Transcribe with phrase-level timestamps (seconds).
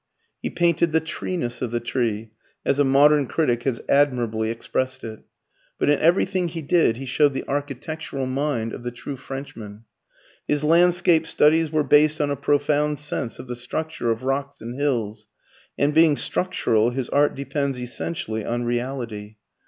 [0.41, 2.31] He painted the "treeness" of the tree,
[2.65, 5.19] as a modern critic has admirably expressed it.
[5.77, 9.83] But in everything he did he showed the architectural mind of the true Frenchman.
[10.47, 14.73] His landscape studies were based on a profound sense of the structure of rocks and
[14.75, 15.27] hills,
[15.77, 19.35] and being structural, his art depends essentially on reality.